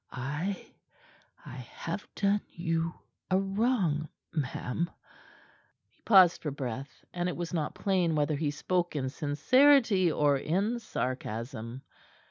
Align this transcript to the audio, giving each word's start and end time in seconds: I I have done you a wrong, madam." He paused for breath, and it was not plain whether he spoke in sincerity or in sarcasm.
I 0.11 0.65
I 1.45 1.51
have 1.57 2.07
done 2.15 2.41
you 2.49 2.95
a 3.29 3.37
wrong, 3.37 4.09
madam." 4.33 4.89
He 5.91 6.01
paused 6.01 6.41
for 6.41 6.49
breath, 6.49 7.05
and 7.13 7.29
it 7.29 7.37
was 7.37 7.53
not 7.53 7.75
plain 7.75 8.15
whether 8.15 8.35
he 8.35 8.49
spoke 8.49 8.95
in 8.95 9.09
sincerity 9.09 10.11
or 10.11 10.37
in 10.37 10.79
sarcasm. 10.79 11.83